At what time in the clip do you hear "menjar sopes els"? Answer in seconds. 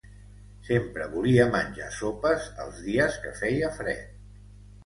1.57-2.81